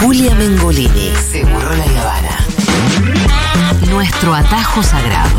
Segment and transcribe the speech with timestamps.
[0.00, 1.10] Julia Mengolini.
[1.30, 2.38] Seguro la Habana.
[3.90, 5.30] Nuestro atajo sagrado.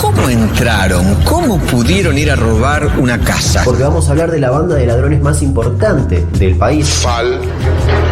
[0.00, 1.14] ¿Cómo entraron?
[1.24, 3.62] ¿Cómo pudieron ir a robar una casa?
[3.64, 6.88] Porque vamos a hablar de la banda de ladrones más importante del país.
[6.88, 7.40] Fal,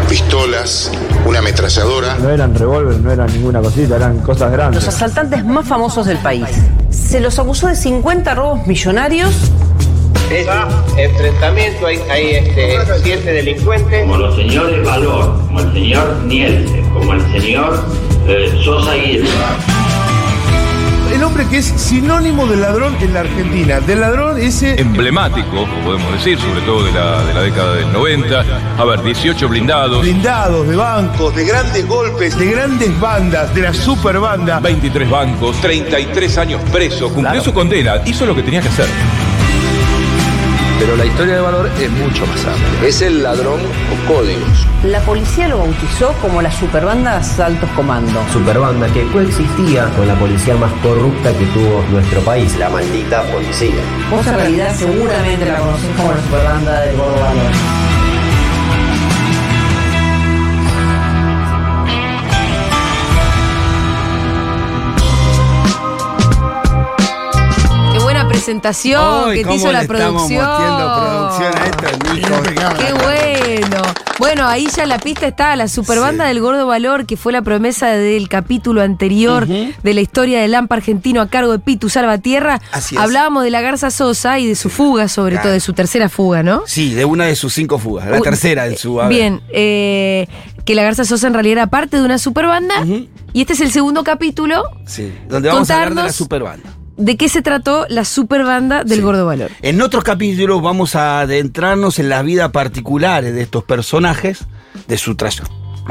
[0.08, 0.92] pistolas,
[1.24, 2.16] una ametralladora.
[2.18, 4.84] No eran revólver, no eran ninguna cosita, eran cosas grandes.
[4.84, 6.46] Los asaltantes más famosos del país.
[6.90, 9.34] Se los acusó de 50 robos millonarios.
[10.30, 14.02] Este enfrentamiento hay, hay este, siete delincuentes.
[14.02, 17.84] como los señores Valor, como el señor Nielsen, como el señor
[18.26, 19.26] eh, Sosa Aguirre.
[21.14, 23.80] El hombre que es sinónimo de ladrón en la Argentina.
[23.80, 24.78] Del ladrón ese.
[24.78, 28.44] emblemático, podemos decir, sobre todo de la, de la década del 90.
[28.78, 33.72] A ver, 18 blindados, Blindados, de bancos, de grandes golpes, de grandes bandas, de la
[33.72, 34.60] super banda.
[34.60, 38.86] 23 bancos, 33 años preso, cumplió su condena, hizo lo que tenía que hacer.
[40.78, 42.88] Pero la historia de Valor es mucho más amplia.
[42.88, 44.66] Es el ladrón con códigos.
[44.84, 48.20] La policía lo bautizó como la superbanda Altos Comando.
[48.32, 53.82] Superbanda que coexistía con la policía más corrupta que tuvo nuestro país, la maldita policía.
[54.10, 57.77] Vos en realidad seguramente la conocés como la superbanda del Gordo Valor.
[68.38, 70.46] Presentación que te hizo la producción.
[72.78, 73.82] Qué bueno.
[74.18, 77.42] Bueno, ahí ya en la pista está la superbanda del Gordo Valor, que fue la
[77.42, 82.60] promesa del capítulo anterior de la historia del Lampa argentino a cargo de Pitu Salvatierra.
[82.72, 83.00] Así es.
[83.00, 85.44] Hablábamos de la Garza Sosa y de su fuga, sobre Claro.
[85.44, 86.62] todo, de su tercera fuga, ¿no?
[86.66, 89.00] Sí, de una de sus cinco fugas, la tercera en su.
[89.00, 89.08] a.
[89.08, 90.26] Bien, eh,
[90.64, 92.84] que la Garza Sosa en realidad era parte de una superbanda.
[93.32, 94.62] Y este es el segundo capítulo.
[94.86, 96.70] Sí, donde vamos a hablar de la superbanda.
[96.98, 99.50] ¿De qué se trató la superbanda del Gordo Valor?
[99.62, 104.40] En otros capítulos vamos a adentrarnos en las vidas particulares de estos personajes,
[104.88, 105.40] de su tray-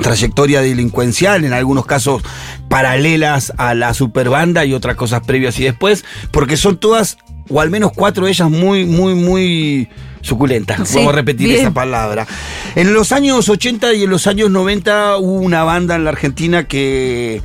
[0.02, 2.22] trayectoria delincuencial, en algunos casos
[2.70, 7.18] paralelas a la superbanda y otras cosas previas y después, porque son todas,
[7.50, 9.88] o al menos cuatro de ellas, muy, muy, muy
[10.22, 10.90] suculentas.
[10.90, 11.62] Sí, Vamos a repetir bien.
[11.62, 12.28] esa palabra.
[12.76, 16.66] En los años 80 y en los años 90 hubo una banda en la Argentina
[16.68, 17.42] que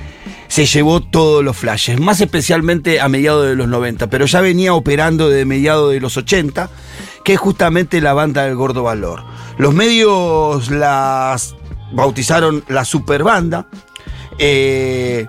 [0.52, 4.74] se llevó todos los flashes, más especialmente a mediados de los 90, pero ya venía
[4.74, 6.68] operando de mediados de los 80,
[7.24, 9.24] que es justamente la banda del Gordo Valor.
[9.56, 11.56] Los medios las
[11.92, 13.66] bautizaron la superbanda.
[14.38, 15.26] eh,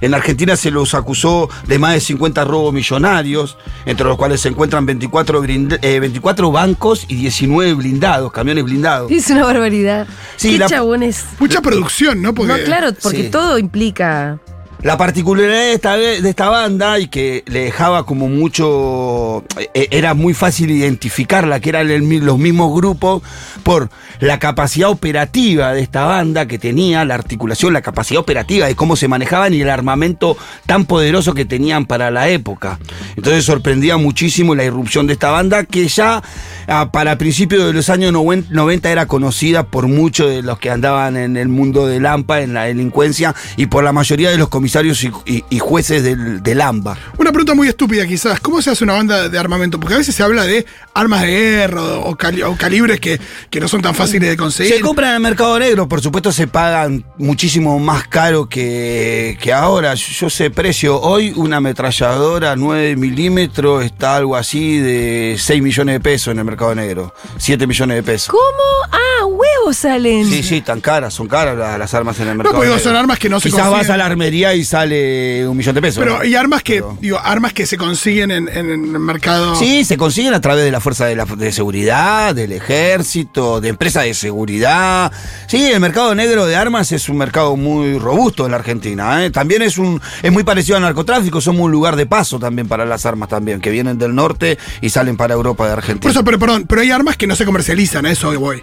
[0.00, 4.48] en Argentina se los acusó de más de 50 robos millonarios, entre los cuales se
[4.48, 9.10] encuentran 24, blind- eh, 24 bancos y 19 blindados, camiones blindados.
[9.12, 10.06] Es una barbaridad.
[10.36, 11.26] Sí, Qué la- chabones.
[11.38, 12.32] Mucha producción, ¿no?
[12.32, 13.28] Porque, No, claro, porque Sí.
[13.30, 14.38] todo implica.
[14.82, 19.44] La particularidad de esta, de esta banda y que le dejaba como mucho.
[19.74, 21.86] eh, Era muy fácil identificarla, que eran
[22.26, 23.22] los mismos grupos,
[23.62, 28.74] por la capacidad operativa de esta banda que tenía, la articulación, la capacidad operativa de
[28.74, 32.80] cómo se manejaban y el armamento tan poderoso que tenían para la época.
[33.16, 36.24] Entonces sorprendía muchísimo la irrupción de esta banda que ya
[36.66, 40.70] ah, para principios de los años noven- 90 era conocida por muchos de los que
[40.70, 44.48] andaban en el mundo del AMPA, en la delincuencia y por la mayoría de los
[44.48, 44.71] comisarios
[45.04, 46.96] y, y- y jueces del, del AMBA.
[47.18, 48.40] Una pregunta muy estúpida quizás.
[48.40, 49.78] ¿Cómo se hace una banda de armamento?
[49.78, 53.60] Porque a veces se habla de armas de guerra o, cali- o calibres que, que
[53.60, 54.74] no son tan fáciles de conseguir.
[54.74, 59.52] Se compran en el mercado negro, por supuesto se pagan muchísimo más caro que, que
[59.52, 59.94] ahora.
[59.94, 61.00] Yo, yo sé precio.
[61.00, 66.44] Hoy una ametralladora 9 milímetros está algo así de 6 millones de pesos en el
[66.44, 67.14] mercado negro.
[67.38, 68.28] 7 millones de pesos.
[68.28, 68.42] ¿Cómo?
[68.90, 69.26] Ah,
[69.72, 70.26] salen.
[70.26, 72.56] Sí, sí, tan caras, son caras la- las armas en el mercado.
[72.56, 72.90] pues digo, negro.
[72.90, 73.92] son armas que no se Quizás vas consiguen.
[73.92, 75.98] a la armería y sale un millón de pesos.
[76.02, 76.20] Pero ¿no?
[76.22, 79.54] hay armas que, digo, armas que se consiguen en, en el mercado.
[79.56, 83.68] Sí, se consiguen a través de la fuerza de, la, de seguridad, del ejército, de
[83.68, 85.12] empresas de seguridad.
[85.46, 89.24] Sí, el mercado negro de armas es un mercado muy robusto en la Argentina.
[89.24, 89.30] ¿eh?
[89.30, 92.84] También es un es muy parecido al narcotráfico, somos un lugar de paso también para
[92.86, 96.00] las armas también, que vienen del norte y salen para Europa de Argentina.
[96.02, 98.62] Por eso, pero perdón, pero hay armas que no se comercializan, a eso voy.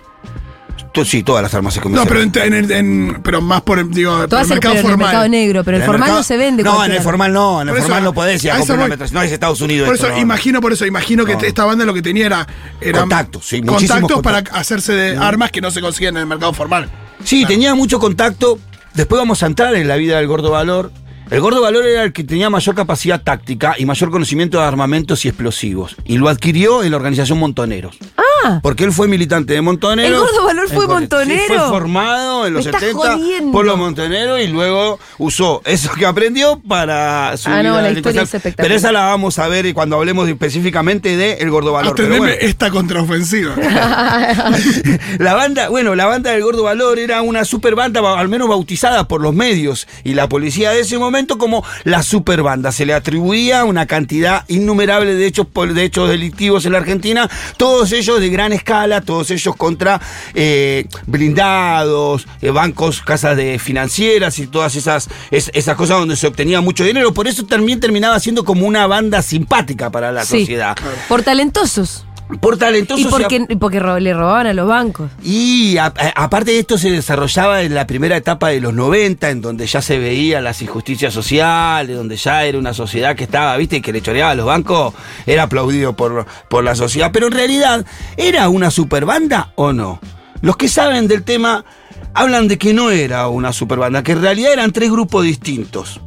[0.91, 2.31] To- Sí, todas las armas se No, comercializan.
[2.31, 4.81] pero, en, en- en- pero más por, digo, por el en, mercado pero en el
[4.83, 4.97] formal.
[5.07, 6.63] mercado negro, pero el formal mercado- no se vende.
[6.63, 8.79] No, en el formal no, en el Por eso, formal no podés ir a comprar
[8.79, 8.95] una.
[9.11, 9.85] No es Estados Unidos.
[9.85, 10.21] Por esto, eso, no.
[10.21, 11.41] imagino, por eso, imagino que No.
[11.41, 12.47] esta banda lo que tenía era,
[12.81, 16.27] era Contactos, sí, muchísimos contactos para hacerse de armas que no se consiguen en el
[16.27, 16.89] mercado formal.
[17.23, 18.57] Sí, tenía mucho contacto.
[18.95, 20.91] Después vamos a entrar en la vida del Gordo Valor.
[21.31, 25.25] El Gordo Valor era el que tenía mayor capacidad táctica y mayor conocimiento de armamentos
[25.25, 25.95] y explosivos.
[26.05, 27.97] Y lo adquirió en la organización Montoneros.
[28.17, 28.59] Ah.
[28.63, 30.07] Porque él fue militante de Montonero.
[30.15, 31.19] El Gordo Valor fue correcto.
[31.21, 31.59] Sí, montonero.
[31.59, 33.51] fue formado en los Me estás 70 jodiendo.
[33.51, 38.21] por los montoneros y luego usó eso que aprendió para su Ah, no, la historia
[38.23, 38.65] es espectacular.
[38.65, 41.93] Pero esa la vamos a ver cuando hablemos específicamente de El Gordo Valor.
[41.95, 42.33] Pero bueno.
[42.39, 43.55] esta contraofensiva.
[45.19, 48.47] la banda, bueno, la banda del Gordo Valor era una super banda, ba- al menos
[48.47, 52.71] bautizada por los medios y la policía de ese momento como la super banda.
[52.71, 57.91] Se le atribuía una cantidad innumerable de hechos, de hechos delictivos en la Argentina, todos
[57.91, 59.99] ellos de gran escala, todos ellos contra
[60.33, 66.27] eh, blindados, eh, bancos, casas de financieras y todas esas, es- esas cosas donde se
[66.27, 67.13] obtenía mucho dinero.
[67.13, 70.39] Por eso también terminaba siendo como una banda simpática para la Sí.
[70.41, 70.75] sociedad.
[71.07, 72.05] Por talentosos.
[72.39, 75.09] Por talentosos Y y porque, y porque le robaban a los bancos.
[75.23, 79.29] y a- a- aparte de esto se desarrollaba en la primera etapa de los 90,
[79.31, 83.57] en donde ya se veían las injusticias sociales, donde ya era una sociedad que estaba,
[83.57, 84.93] viste, que le choreaba a los bancos,
[85.25, 87.09] era aplaudido por, por la sociedad.
[87.11, 87.85] Pero en realidad,
[88.15, 89.99] ¿era una superbanda o no?
[90.41, 91.65] Los que saben del tema
[92.13, 95.99] hablan de que no era una superbanda, que en realidad eran tres grupos distintos.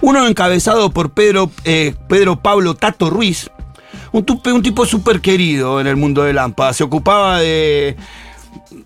[0.00, 3.50] Uno encabezado por Pedro, eh, Pedro Pablo Tato Ruiz,
[4.12, 6.72] un, tupe- un tipo súper querido en el mundo del AMPA.
[6.72, 7.96] Se ocupaba de.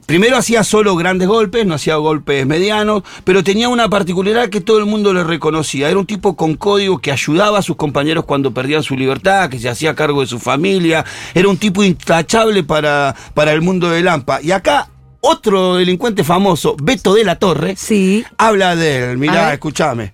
[0.07, 4.79] Primero hacía solo grandes golpes, no hacía golpes medianos, pero tenía una particularidad que todo
[4.79, 5.89] el mundo le reconocía.
[5.91, 9.59] Era un tipo con código que ayudaba a sus compañeros cuando perdían su libertad, que
[9.59, 11.05] se hacía cargo de su familia.
[11.35, 14.41] Era un tipo intachable para, para el mundo del AMPA.
[14.43, 14.89] Y acá.
[15.29, 18.25] Otro delincuente famoso, Beto de la Torre, sí.
[18.39, 19.19] habla de él.
[19.19, 20.13] Mirá, escúchame.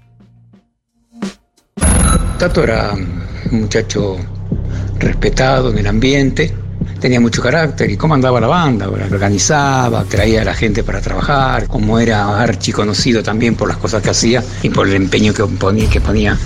[2.38, 4.16] Tato era un muchacho
[5.02, 6.54] respetado en el ambiente,
[7.00, 11.66] tenía mucho carácter y cómo andaba la banda, organizaba, traía a la gente para trabajar,
[11.66, 15.44] como era archiconocido también por las cosas que hacía y por el empeño que
[16.00, 16.38] ponía,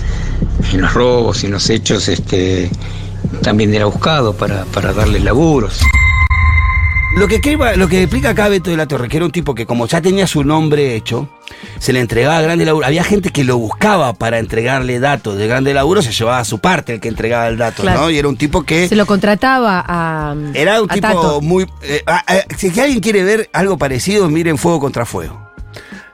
[0.73, 2.69] en los robos y en los hechos, este,
[3.41, 5.79] también era buscado para, para darles laburos.
[7.17, 7.39] Lo que,
[7.77, 10.01] lo que explica acá Beto de la Torre, que era un tipo que como ya
[10.01, 11.29] tenía su nombre hecho,
[11.79, 12.85] se le entregaba grande laburo.
[12.85, 16.59] Había gente que lo buscaba para entregarle datos de grande laburo, se llevaba a su
[16.59, 18.01] parte el que entregaba el dato, Claro.
[18.01, 18.09] ¿no?
[18.09, 18.87] Y era un tipo que...
[18.87, 20.35] Se lo contrataba a.
[20.53, 21.41] Era un a tipo Tato.
[21.41, 21.65] muy...
[21.81, 22.03] eh,
[22.57, 25.46] si alguien quiere ver algo parecido, miren Fuego contra Fuego.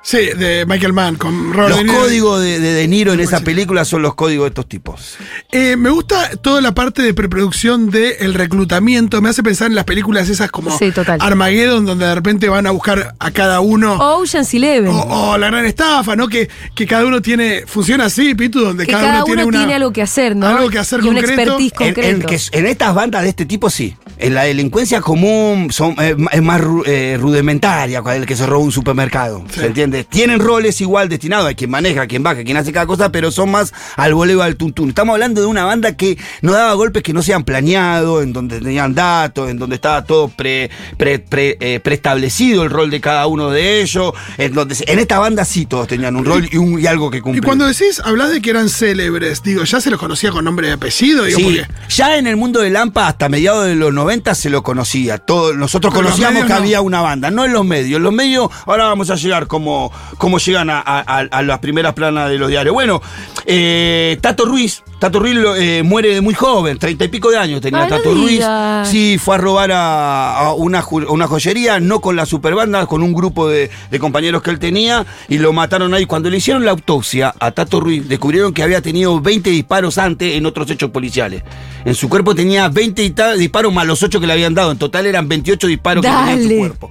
[0.06, 2.00] Sí, de Michael Mann con Robert Los De Niro.
[2.02, 5.16] códigos de, de De Niro en esa película son los códigos de estos tipos.
[5.50, 9.22] Eh, me gusta toda la parte de preproducción del reclutamiento.
[9.22, 11.20] Me hace pensar en las películas esas como Sí, total.
[11.22, 13.94] Armageddon, donde de repente van a buscar a cada uno.
[13.94, 14.92] O Ocean's Eleven.
[14.92, 16.28] O, o la gran estafa, ¿no?
[16.28, 17.64] Que, que cada uno tiene.
[17.66, 19.76] Funciona así, Pitu, donde que cada, cada uno tiene una.
[19.76, 20.46] algo que hacer, ¿no?
[20.48, 21.42] algo que hacer y un concreto.
[21.42, 22.10] expertise En, concreto.
[22.10, 23.96] en que en estas bandas de este tipo sí.
[24.24, 28.64] En la delincuencia común son, eh, es más eh, rudimentaria, cual el que se roba
[28.64, 29.44] un supermercado.
[29.54, 30.06] ¿Se entiende?
[30.06, 33.52] Tienen roles igual destinados, hay quien maneja, quien baja, quien hace cada cosa, pero son
[33.52, 34.88] más al voleo al tuntún.
[34.90, 38.62] Estamos hablando de una banda que no daba golpes que no sean planeados, en donde
[38.62, 43.28] tenían datos, en donde estaba todo pre, pre- pre- eh, preestablecido el rol de cada
[43.28, 44.14] uno de ellos.
[44.38, 47.18] En, donde, en esta banda sí todos tenían un rol y, un, y algo que
[47.18, 47.44] Y cumplir.
[47.44, 50.72] cuando decís, hablas de que eran célebres, digo, ya se los conocía con nombre y
[50.72, 51.68] apellido, digo, Sí, porque.
[51.90, 55.18] ya en el mundo del AMPA hasta mediados de los 90 se lo conocía.
[55.18, 56.56] Todo, nosotros Pero conocíamos que no.
[56.56, 57.98] había una banda, no en los medios.
[57.98, 61.60] En los medios, ahora vamos a llegar como, como llegan a, a- a- a las
[61.60, 62.74] primeras planas de los diarios.
[62.74, 63.02] Bueno,
[63.46, 67.60] eh, Tato Ruiz, Tato Ruiz eh, muere de muy joven, treinta y pico de años
[67.60, 68.42] tenía Ay, no Tato Ruiz.
[68.86, 73.04] Sí, fue a robar a, a una, ju- una joyería, no con la superbanda, con
[73.04, 76.06] un grupo de, de compañeros que él tenía, y lo mataron ahí.
[76.06, 80.36] Cuando le hicieron la autopsia a Tato Ruiz, descubrieron que había tenido 20 disparos antes
[80.36, 81.44] en otros hechos policiales.
[81.84, 84.72] En su cuerpo tenía 20 dita- disparos más los 8 que le habían dado.
[84.72, 86.58] En total eran 28 disparos que tenía en su Dale.
[86.60, 86.90] cuerpo.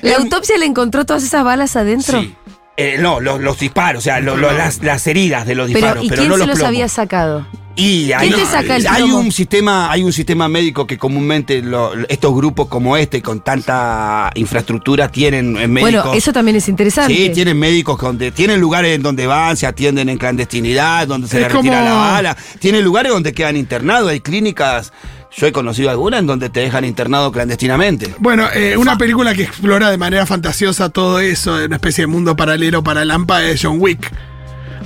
[0.00, 2.20] ¿La autopsia le encontró todas esas balas adentro?
[2.22, 2.34] Sí.
[2.76, 5.78] Eh, no, los, los disparos, o sea, lo- lo- las, las heridas de los Pero,
[5.78, 7.46] disparos, ¿y pero quién no se los los había sacado?
[7.78, 9.18] Y hay, ¿Quién te saca el hay plomo?
[9.18, 14.30] un sistema, hay un sistema médico que comúnmente lo- estos grupos como este, con tanta
[14.34, 16.04] infraestructura, tienen eh, médicos.
[16.04, 17.14] Bueno, eso también es interesante.
[17.14, 21.36] Sí, tienen médicos donde tienen lugares en donde van, se atienden en clandestinidad, donde se
[21.36, 22.36] Es les retira como- la bala.
[22.58, 24.92] Tienen lugares donde quedan internados, hay clínicas.
[25.36, 28.14] Yo he conocido algunas en donde te dejan internado clandestinamente.
[28.20, 32.34] Bueno, eh, una película que explora de manera fantasiosa todo eso, una especie de mundo
[32.36, 34.10] paralelo para Lampa es John Wick.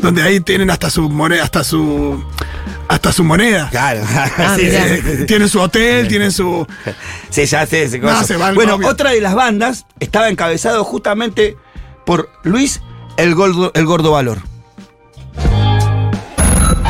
[0.03, 2.25] Donde ahí tienen hasta su moneda, hasta su.
[2.91, 3.69] Hasta su moneda.
[3.71, 4.01] Claro.
[4.39, 4.89] Ah, Sí, mirá.
[4.89, 5.27] sí, sí.
[5.27, 6.67] Tienen su hotel, tienen su.
[7.31, 8.25] Sí, ya sé ese No, coso.
[8.25, 11.57] se Bueno, otra de las bandas estaba encabezado justamente
[12.05, 12.81] por Luis
[13.17, 14.39] el Gordo, el Gordo Valor.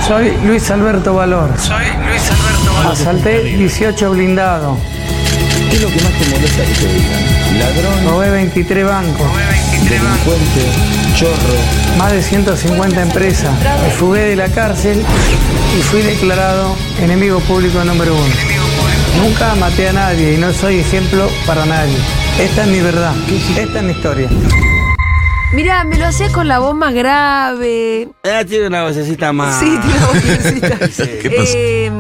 [0.09, 1.50] Soy Luis Alberto Valor.
[1.59, 2.92] Soy Luis Alberto Valor.
[2.92, 4.78] Asalté 18 blindados.
[5.70, 7.58] ¿Qué es lo que más te molesta que te digan?
[7.58, 9.26] Ladrón, Robé 23 bancos.
[9.88, 10.62] delincuente,
[11.14, 11.96] chorro.
[11.98, 13.52] Más de 150 empresas.
[13.82, 15.02] Me fugué de la cárcel
[15.78, 18.34] y fui declarado enemigo público número uno.
[19.22, 21.96] Nunca maté a nadie y no soy ejemplo para nadie.
[22.40, 23.12] Esta es mi verdad.
[23.56, 24.28] Esta es mi historia.
[25.52, 28.08] Mirá, me lo hacía con la voz más grave.
[28.24, 29.58] Ah, tiene una vocecita más.
[29.58, 30.78] Sí, tiene una vocecita.
[31.22, 31.52] ¿Qué pasa?
[31.56, 31.90] Eh,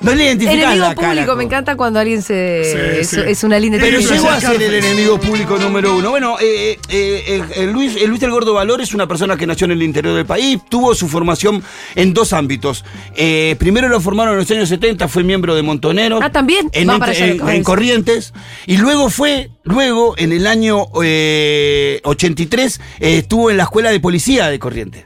[0.00, 1.08] No le identificás enemigo la cara.
[1.08, 2.62] público, me encanta cuando alguien se.
[2.64, 3.20] Sí, es, sí.
[3.26, 6.10] es una linda Pero llegó a ser el enemigo público número uno.
[6.10, 9.46] Bueno, eh, eh, eh, eh, Luis, eh, Luis del Gordo Valor es una persona que
[9.46, 11.62] nació en el interior del país, tuvo su formación
[11.96, 12.84] en dos ámbitos.
[13.16, 16.20] Eh, primero lo formaron en los años 70, fue miembro de Montoneros.
[16.22, 16.70] Ah, también.
[16.72, 17.64] En, Va entre- para allá lo en-.
[17.64, 18.32] Corrientes.
[18.66, 23.98] Y luego fue, luego en el año eh, 83, eh, estuvo en la escuela de
[24.00, 25.04] policía de Corrientes.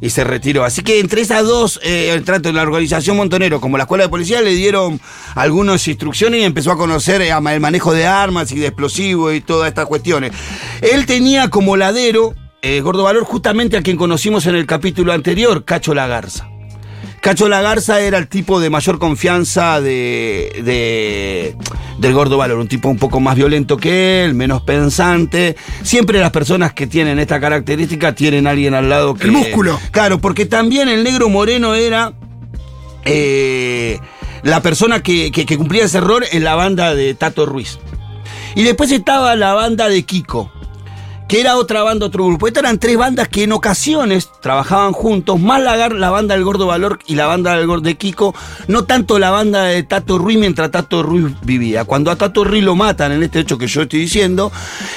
[0.00, 0.64] Y se retiró.
[0.64, 4.40] Así que entre esas dos, eh, tanto la organización Montonero como la escuela de policía,
[4.40, 5.00] le dieron
[5.34, 9.40] algunas instrucciones y empezó a conocer eh, el manejo de armas y de explosivos y
[9.40, 10.32] todas estas cuestiones.
[10.80, 15.64] Él tenía como ladero, eh, Gordo Valor, justamente a quien conocimos en el capítulo anterior,
[15.64, 16.49] Cacho Lagarza.
[17.20, 21.54] Cacho Lagarza era el tipo de mayor confianza de, de-
[21.98, 25.54] del Gordo Valor, un tipo un poco más violento que él, menos pensante.
[25.82, 29.24] Siempre las personas que tienen esta característica tienen a alguien al lado que...
[29.24, 29.78] El músculo.
[29.90, 32.14] Claro, porque también el negro moreno era
[33.04, 33.98] eh,
[34.42, 37.78] la persona que, que- que cumplía ese error en la banda de Tato Ruiz.
[38.54, 40.50] Y después estaba la banda de Kiko,
[41.30, 42.48] que era otra banda, otro grupo.
[42.48, 46.42] Estas eran tres bandas que en ocasiones trabajaban juntos, más la, gar- la banda del
[46.42, 48.34] Gordo Valor y la banda del Gordo de Kiko,
[48.66, 51.84] no tanto la banda de Tato Ruiz mientras Tato Ruiz vivía.
[51.84, 54.50] Cuando a Tato Ruiz lo matan en este hecho que yo estoy diciendo,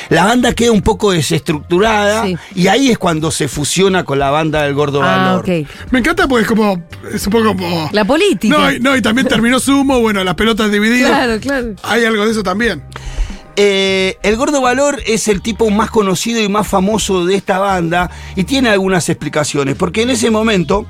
[0.10, 2.26] la banda queda un poco desestructurada
[2.56, 5.46] y ahí es cuando se fusiona con la banda del Gordo Ah, Valor.
[5.92, 6.84] Me encanta porque es como.
[7.14, 7.90] Es un poco como.
[7.92, 8.58] La política.
[8.58, 11.12] No, y, no, y también terminó sumo, bueno, las pelotas divididas.
[11.12, 11.76] Claro, claro.
[11.84, 12.84] Hay algo de eso también.
[13.56, 18.10] Eh, el Gordo Valor es el tipo más conocido y más famoso de esta banda
[18.36, 20.86] y tiene algunas explicaciones, porque en ese momento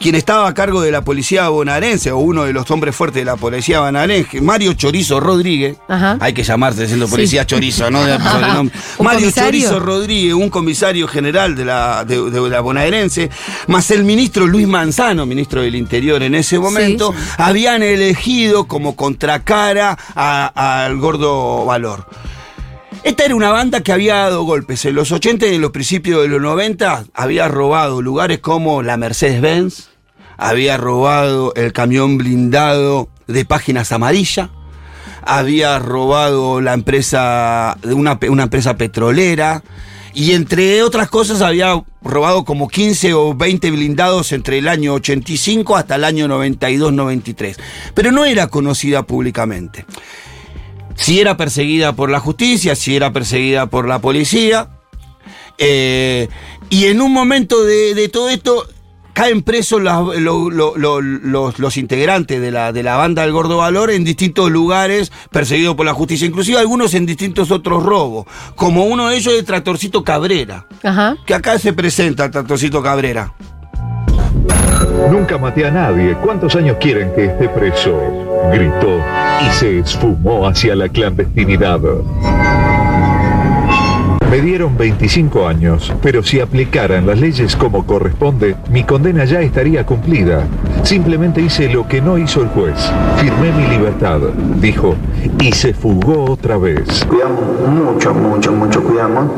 [0.00, 3.24] quien estaba a cargo de la policía bonaerense o uno de los hombres fuertes de
[3.24, 6.16] la policía bonaerense, Mario Chorizo Rodríguez, Ajá.
[6.20, 7.46] hay que llamarse siendo policía Sí.
[7.48, 8.04] Chorizo, ¿no?
[8.04, 8.76] De sobrenombre.
[8.98, 9.60] ¿Un Mario comisario?
[9.62, 13.30] Chorizo Rodríguez, un comisario general de la, de, de la bonaerense,
[13.68, 19.96] más el ministro Luis Manzano, ministro del Interior en ese momento, habían elegido como contracara
[20.14, 22.06] al Gordo Valor.
[23.04, 24.82] Esta era una banda que había dado golpes.
[24.86, 28.96] En los 80 y en los principios de los 90 había robado lugares como la
[28.96, 29.90] Mercedes-Benz,
[30.38, 34.48] había robado el camión blindado de páginas amarillas,
[35.20, 39.62] había robado la empresa, una, una empresa petrolera,
[40.14, 45.76] y entre otras cosas había robado como 15 o 20 blindados entre el año 85
[45.76, 47.56] hasta el año 92-93.
[47.92, 49.84] Pero no era conocida públicamente
[50.94, 54.70] si era perseguida por la justicia, si era perseguida por la policía.
[55.58, 56.28] Eh,
[56.70, 58.66] y en un momento de, de todo esto
[59.14, 64.50] caen presos los, los integrantes de la, de la banda del Gordo Valor en distintos
[64.50, 69.32] lugares perseguidos por la justicia, inclusive algunos en distintos otros robos, como uno de ellos
[69.34, 71.16] es Tractorcito Cabrera, Ajá.
[71.24, 73.34] que acá se presenta Tractorcito Cabrera.
[75.10, 76.14] Nunca maté a nadie.
[76.22, 78.00] ¿Cuántos años quieren que esté preso?
[78.52, 79.00] Gritó
[79.46, 81.80] y se esfumó hacia la clandestinidad.
[84.34, 89.86] Me dieron 25 años, pero si aplicaran las leyes como corresponde, mi condena ya estaría
[89.86, 90.44] cumplida.
[90.82, 92.74] Simplemente hice lo que no hizo el juez.
[93.20, 94.18] Firmé mi libertad,
[94.56, 94.96] dijo,
[95.40, 97.04] y se fugó otra vez.
[97.04, 99.30] Cuidamos mucho, mucho, mucho, cuidamos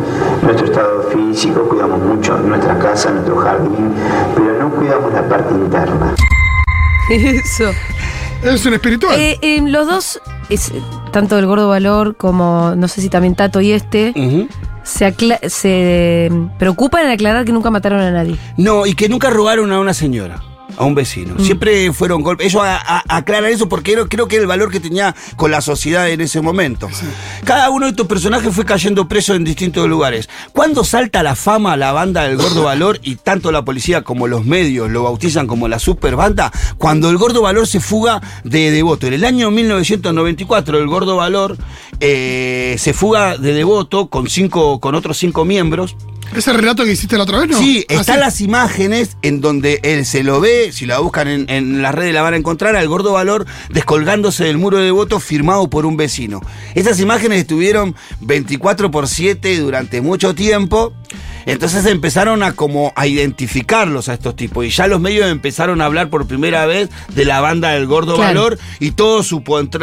[0.43, 3.93] nuestro estado físico, cuidamos mucho nuestra casa, nuestro jardín,
[4.35, 6.15] pero no cuidamos la parte interna.
[7.11, 7.71] Eso.
[8.43, 9.15] Es un espiritual.
[9.21, 10.73] Eh, en los dos, es,
[11.13, 14.15] tanto el Gordo Valor como no sé si también Tato y este,
[14.87, 18.37] se preocupan en aclarar que nunca mataron a nadie.
[18.57, 20.41] No, y que nunca robaron a una señora,
[20.77, 21.35] a un vecino.
[21.37, 21.41] Mm.
[21.45, 22.49] Siempre fueron golpes.
[22.49, 25.51] Ellos a- a- aclaran eso porque creo, creo que era el valor que tenía con
[25.51, 26.89] la sociedad en ese momento.
[27.45, 30.29] Cada uno de estos personajes fue cayendo preso en distintos lugares.
[30.53, 34.27] Cuando salta la fama a la banda del Gordo Valor y tanto la policía como
[34.27, 39.07] los medios lo bautizan como la superbanda, cuando el Gordo Valor se fuga de Devoto.
[39.07, 41.57] En el año 1994 el Gordo Valor
[42.01, 45.97] eh, se fuga de Devoto con, cinco, con otros cinco miembros.
[46.35, 47.59] ¿Ese relato que hiciste la otra vez, no?
[47.59, 48.21] Sí, Ah, están sí.
[48.21, 52.13] las imágenes en donde él se lo ve, si la buscan en, en las redes
[52.13, 55.97] la van a encontrar, al gordo valor descolgándose del muro de voto firmado por un
[55.97, 56.41] vecino.
[56.75, 60.93] Esas imágenes estuvieron 24 por 7 durante mucho tiempo.
[61.47, 65.87] Entonces empezaron a como a identificarlos a estos tipos y ya los medios empezaron a
[65.87, 68.27] hablar por primera vez de la banda del Gordo Claro.
[68.41, 69.43] Valor y todo su,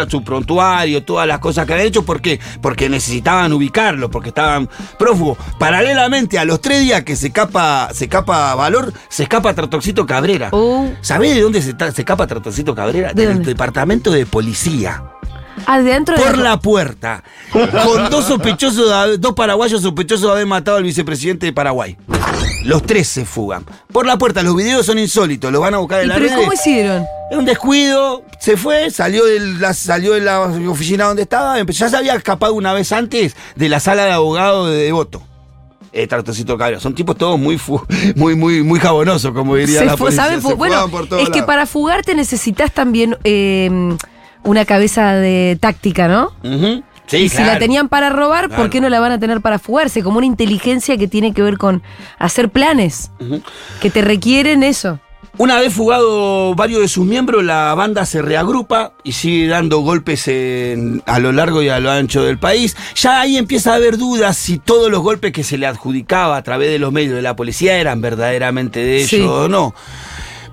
[0.09, 2.39] su prontuario, todas las cosas que habían hecho, ¿por qué?
[2.61, 5.37] Porque necesitaban ubicarlo, porque estaban prófugos.
[5.57, 10.51] Paralelamente a los tres días que se escapa, se escapa Valor, se escapa Tratorcito Cabrera.
[11.01, 13.13] ¿Sabés de dónde se, se escapa Tratorcito Cabrera?
[13.13, 13.49] ¿De Del dónde?
[13.51, 15.03] departamento de policía.
[15.55, 20.83] De por la puerta, con dos sospechosos, de dos paraguayos sospechosos de haber matado al
[20.83, 21.95] vicepresidente de Paraguay.
[22.65, 23.63] Los tres se fugan.
[23.91, 26.27] Por la puerta, los videos son insólitos, los van a buscar en ¿Y la pero
[26.27, 26.35] red.
[26.35, 27.05] cómo hicieron?
[27.31, 31.97] Un descuido, se fue, salió de la, salió de la oficina donde estaba, ya se
[31.97, 35.21] había escapado una vez antes de la sala de abogado de Devoto.
[35.95, 36.79] Eh, Tartocito Cabra.
[36.79, 37.59] Son tipos todos muy,
[38.15, 40.41] muy, muy, muy jabonosos, como diría Se la policía.
[40.41, 43.95] Se bueno, por es que para fugarte necesitas también eh,
[44.43, 46.31] una cabeza de táctica, ¿no?
[47.05, 49.59] Sí, y si la tenían para robar, ¿por qué no la van a tener para
[49.59, 50.01] fugarse?
[50.03, 51.83] Como una inteligencia que tiene que ver con
[52.17, 53.11] hacer planes,
[53.81, 54.99] que te requieren eso.
[55.37, 60.27] Una vez fugado varios de sus miembros, la banda se reagrupa y sigue dando golpes
[60.27, 62.77] en- a lo largo y a lo ancho del país.
[62.95, 66.43] Ya ahí empieza a haber dudas si todos los golpes que se le adjudicaba a
[66.43, 69.21] través de los medios de la policía eran verdaderamente de ellos Sí.
[69.21, 69.73] o no.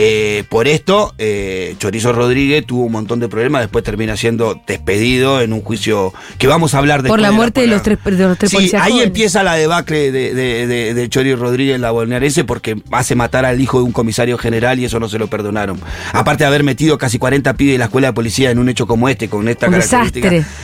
[0.00, 5.40] Eh, por esto, eh, Chorizo Rodríguez tuvo un montón de problemas, después termina siendo despedido
[5.40, 7.14] en un juicio que vamos a hablar después.
[7.14, 9.06] Por la de muerte de los tres, de los tres Sí, policías ahí jóvenes.
[9.08, 13.44] empieza la debacle de, de, de, de Chori Rodríguez en la bonaerense porque hace matar
[13.44, 15.80] al hijo de un comisario general y eso no se lo perdonaron.
[16.12, 18.86] Aparte de haber metido casi 40 pibes de la escuela de policía en un hecho
[18.86, 20.30] como este, con esta Un característica.
[20.30, 20.54] desastre.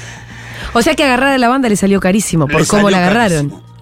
[0.74, 3.48] O sea que agarrar a la banda le salió carísimo por Le cómo la agarraron.
[3.50, 3.73] carísimo.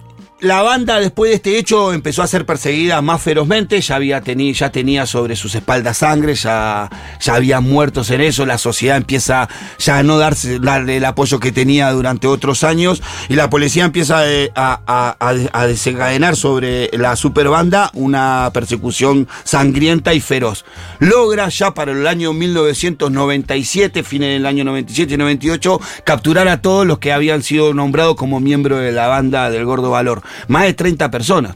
[0.43, 4.51] La banda después de este hecho empezó a ser perseguida más ferozmente, ya, había teni-
[4.53, 6.89] ya tenía sobre sus espaldas sangre, ya,
[7.21, 9.47] ya había muertos en eso, la sociedad empieza
[9.79, 13.85] ya a no darse, darle el apoyo que tenía durante otros años y la policía
[13.85, 20.65] empieza eh, a, a- desencadenar sobre la superbanda una persecución sangrienta y feroz.
[20.99, 26.85] Logra ya para el año 1997, fines del año 97 y 98, capturar a todos
[26.85, 30.21] los que habían sido nombrados como miembros de la banda del Gordo Valor.
[30.47, 31.55] Más de 30 personas.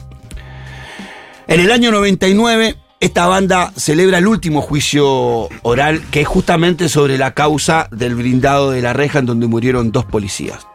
[1.46, 7.16] En el año 99, esta banda celebra el último juicio oral, que es justamente sobre
[7.16, 10.66] la causa del blindado de la reja en donde murieron dos policías.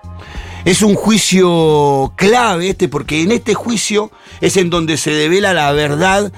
[0.66, 5.72] Es un juicio clave este, porque en este juicio es en donde se devela la
[5.74, 6.32] verdad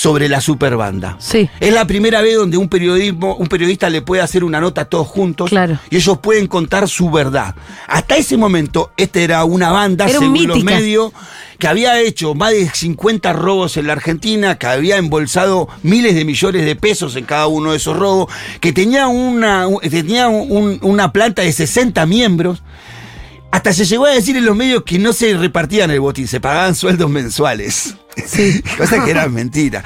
[0.00, 1.16] sobre la superbanda.
[1.18, 1.50] Sí.
[1.60, 4.84] Es la primera vez donde un periodismo, un periodista le puede hacer una nota a
[4.86, 5.78] todos juntos Claro.
[5.90, 7.54] y ellos pueden contar su verdad.
[7.86, 11.12] Hasta ese momento, esta era una banda, Era según los medios,
[11.58, 16.24] que había hecho más de 50 robos en la Argentina, que había embolsado miles de
[16.24, 20.78] millones de pesos en cada uno de esos robos, que tenía una, un- tenía un-
[20.80, 22.62] una planta de 60 miembros.
[23.50, 26.40] Hasta se llegó a decir en los medios que no se repartían el botín, se
[26.40, 27.96] pagaban sueldos mensuales.
[28.78, 29.82] Cosa que era mentira.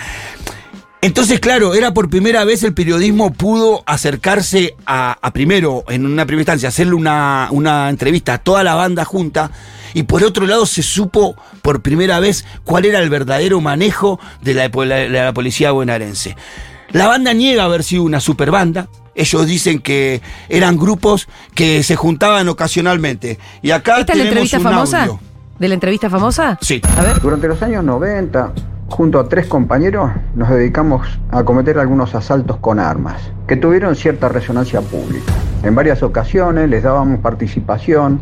[1.01, 6.25] Entonces, claro, era por primera vez el periodismo pudo acercarse a, a primero, en una
[6.25, 9.51] primera instancia, hacerle una, una entrevista a toda la banda junta.
[9.93, 14.55] Y por otro lado se supo por primera vez cuál era el verdadero manejo de
[14.55, 16.37] la, de la policía bonaerense.
[16.91, 18.89] La banda niega haber sido una superbanda.
[19.15, 23.39] Ellos dicen que eran grupos que se juntaban ocasionalmente.
[23.63, 25.03] Y acá ¿Esta es la tenemos entrevista un famosa?
[25.03, 25.21] audio.
[25.59, 26.59] ¿De la entrevista famosa?
[26.61, 26.81] Sí.
[26.99, 27.21] A ver.
[27.21, 28.53] Durante los años 90,
[28.89, 34.29] junto a tres compañeros, nos dedicamos a cometer algunos asaltos con armas, que tuvieron cierta
[34.29, 35.33] resonancia pública.
[35.63, 38.21] En varias ocasiones les dábamos participación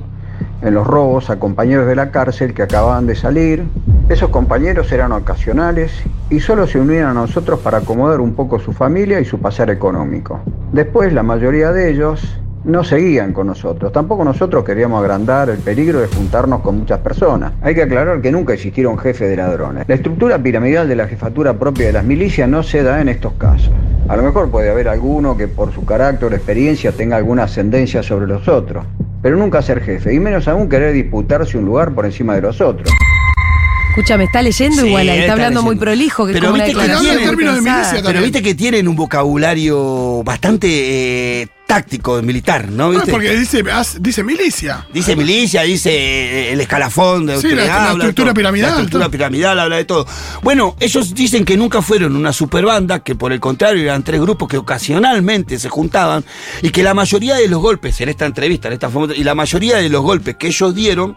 [0.62, 3.64] en los robos a compañeros de la cárcel que acababan de salir.
[4.08, 5.92] Esos compañeros eran ocasionales
[6.30, 9.70] y solo se unían a nosotros para acomodar un poco su familia y su pasar
[9.70, 10.40] económico.
[10.72, 13.92] Después, la mayoría de ellos no seguían con nosotros.
[13.92, 17.52] Tampoco nosotros queríamos agrandar el peligro de juntarnos con muchas personas.
[17.60, 19.88] Hay que aclarar que nunca existieron jefes de ladrones.
[19.88, 23.32] La estructura piramidal de la jefatura propia de las milicias no se da en estos
[23.34, 23.72] casos.
[24.08, 28.02] A lo mejor puede haber alguno que por su carácter o experiencia tenga alguna ascendencia
[28.02, 28.84] sobre los otros,
[29.22, 32.60] pero nunca ser jefe, y menos aún querer disputarse un lugar por encima de los
[32.60, 32.88] otros.
[33.92, 36.26] Escúchame, está leyendo Sí, igual, ahí está está hablando muy prolijo.
[36.26, 41.48] Que Pero como una viste, que tienen, pero viste que tienen un vocabulario bastante eh,
[41.66, 42.90] táctico militar, ¿no?
[43.10, 43.62] Porque dice,
[44.00, 44.86] dice milicia.
[44.94, 48.34] Dice milicia, dice eh, el escalafón de Sí, la- habla estructura todo.
[48.34, 49.10] piramidal, La estructura todo.
[49.10, 50.06] piramidal habla de todo.
[50.42, 54.48] Bueno, ellos dicen que nunca fueron una superbanda, que por el contrario eran tres grupos
[54.48, 56.24] que ocasionalmente se juntaban
[56.62, 59.34] y que la mayoría de los golpes en esta entrevista, en esta famosa- y la
[59.34, 61.14] mayoría de los golpes que ellos dieron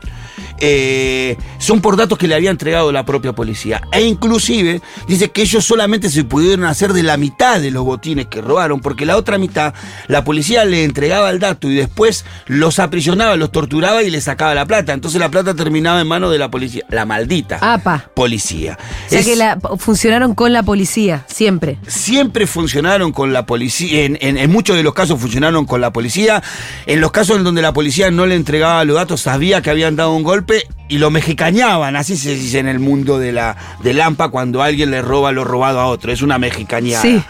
[0.59, 3.81] eh, son por datos que le había entregado la propia policía.
[3.91, 8.27] E inclusive dice que ellos solamente se pudieron hacer de la mitad de los botines
[8.27, 9.73] que robaron, porque la otra mitad
[10.07, 14.55] la policía le entregaba el dato y después los aprisionaba, los torturaba y le sacaba
[14.55, 14.93] la plata.
[14.93, 18.09] Entonces la plata terminaba en manos de la policía, la maldita Apa.
[18.13, 18.77] policía.
[19.07, 21.77] O sea Es- que la- funcionaron con la policía, siempre.
[21.87, 25.91] siempre funcionaron con la policía, en, en- en muchos de los casos funcionaron con la
[25.91, 26.41] policía,
[26.85, 29.95] en los casos en donde la policía no le entregaba los datos, sabía que habían
[29.95, 30.44] dado un golpe
[30.87, 34.91] y lo mexicañaban, así se dice en el mundo de la de Lampa cuando alguien
[34.91, 37.01] le roba lo robado a otro, es una mexicañada.
[37.01, 37.23] Sí.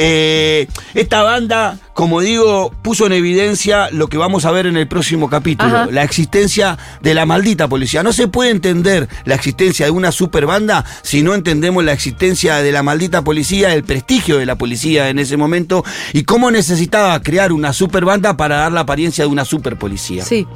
[0.00, 4.86] Eh, esta banda, como digo, puso en evidencia lo que vamos a ver en el
[4.86, 5.88] próximo capítulo, Ajá.
[5.90, 8.04] la existencia de la maldita policía.
[8.04, 12.70] No se puede entender la existencia de una superbanda si no entendemos la existencia de
[12.70, 17.52] la maldita policía, el prestigio de la policía en ese momento y cómo necesitaba crear
[17.52, 20.24] una superbanda para dar la apariencia de una superpolicía.
[20.24, 20.46] Sí.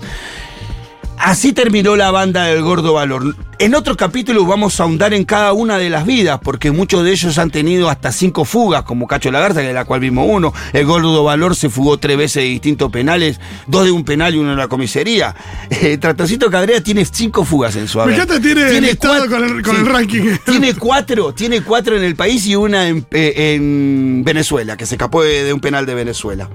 [1.25, 3.37] Así terminó la banda del Gordo Valor.
[3.61, 7.13] En otro capítulo vamos a ahondar en cada una de las vidas, porque muchos de
[7.13, 10.53] ellos han tenido hasta cinco fugas, como Cacho Lagarza, de la cual vimos uno.
[10.73, 14.39] El Gordo Valor se fugó tres veces de distintos penales, dos de un penal y
[14.39, 15.37] uno en la comisaría.
[15.71, 18.15] Eh, Tratoncito Cabrera tiene cinco fugas en su Me haber.
[18.17, 20.23] encanta, tiene listado cuat- con el- con el ranking.
[20.45, 24.97] Tiene cuatro, tiene cuatro en el país y una en, eh, en Venezuela, que se
[24.97, 26.49] escapó de, de un penal de Venezuela.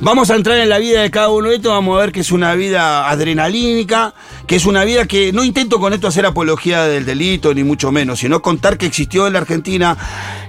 [0.00, 2.20] Vamos a entrar en la vida de cada uno de estos, vamos a ver que
[2.20, 4.12] es una vida adrenalínica,
[4.46, 7.92] que es una vida que no intento con esto hacer apología del delito, ni mucho
[7.92, 9.96] menos, sino contar que existió en la Argentina,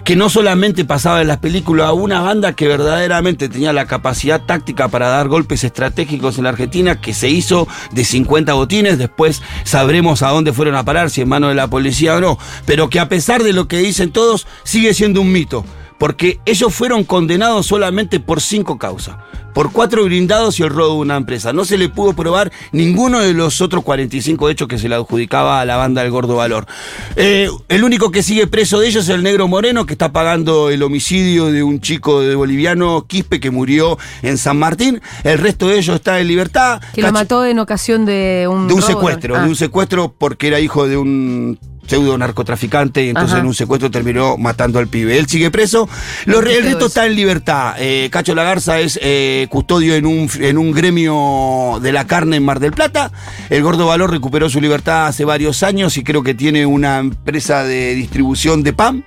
[0.04, 4.88] que no solamente pasaba en las películas, una banda que verdaderamente tenía la capacidad táctica
[4.88, 10.24] para dar golpes estratégicos en la Argentina, que se hizo de 50 botines, después sabremos
[10.24, 13.00] a dónde fueron a parar, si en manos de la policía o no, pero que
[13.00, 15.64] a pesar de lo que dicen todos, sigue siendo un mito
[15.98, 19.18] porque ellos fueron condenados solamente por cinco causas.
[19.54, 21.54] Por cuatro blindados y el robo de una empresa.
[21.54, 25.62] No se le pudo probar ninguno de los otros 45 hechos que se le adjudicaba
[25.62, 26.68] a la banda del Gordo Valor.
[27.16, 30.70] Eh, el único que sigue preso de ellos es el Negro Moreno, que está pagando
[30.72, 35.02] el homicidio de un chico de boliviano, Quispe, que murió en San Martín.
[35.24, 36.82] El resto de ellos está en libertad.
[36.94, 38.68] Que lo Cacho- mató en ocasión de un.
[38.68, 39.44] de un robo, secuestro, ah.
[39.44, 43.42] de un secuestro porque era hijo de un pseudo narcotraficante y entonces Ajá.
[43.42, 45.18] en un secuestro terminó matando al pibe.
[45.18, 45.88] Él sigue preso,
[46.26, 47.76] Lo- Qué el resto está en libertad.
[47.80, 52.44] Eh, Cacho Lagarza es eh, custodio en un, en un gremio de la carne en
[52.46, 53.12] Mar del Plata.
[53.50, 57.64] El Gordo Valor recuperó su libertad hace varios años y creo que tiene una empresa
[57.64, 59.06] de distribución de pan.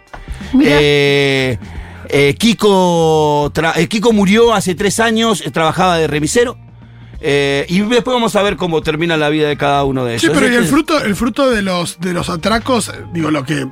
[2.11, 3.53] Eh, Kiko,
[3.89, 6.57] Kiko murió hace tres años, trabajaba de remisero.
[7.21, 10.23] Eh, y después vamos a ver cómo termina la vida de cada uno de ellos.
[10.23, 13.69] Sí, pero y el fruto, el fruto de los de los atracos, digo, lo que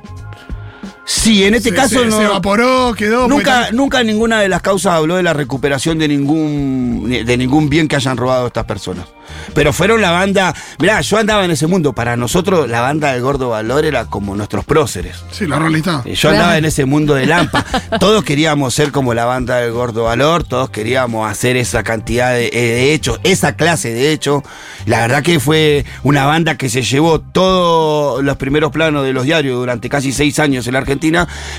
[1.09, 2.17] Sí, en este se, caso se- no.
[2.17, 3.29] se evaporó, quedó.
[3.29, 7.69] Nunca, pues, nunca ninguna de las causas habló de la recuperación de ningún, de ningún
[7.69, 9.05] bien que hayan robado estas personas.
[9.53, 10.53] Pero fueron la banda.
[10.79, 11.91] Mirá, yo andaba en ese mundo.
[11.93, 15.17] Para nosotros, la banda del Gordo Valor era como nuestros próceres.
[15.31, 16.03] Sí, la realidad.
[16.05, 17.65] Yo andaba en ese mundo de Lampa.
[17.99, 22.47] Todos queríamos ser como la banda del Gordo Valor, todos queríamos hacer esa cantidad de,
[22.47, 24.43] eh, de hechos, esa clase de hechos.
[24.85, 29.23] La verdad que fue una banda que se llevó todos los primeros planos de los
[29.25, 30.79] diarios durante casi seis años en la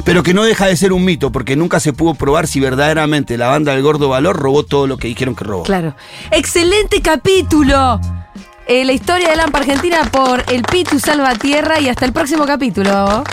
[0.04, 3.36] Pero que no deja de ser un mito, porque nunca se pudo probar si verdaderamente
[3.36, 5.64] la banda del Gordo Valor robó todo lo que dijeron que robó.
[5.64, 5.94] Claro.
[6.30, 8.00] Excelente capítulo.
[8.66, 13.24] Eh, la historia de Lampa Argentina por el Pitu Salvatierra y hasta el próximo capítulo.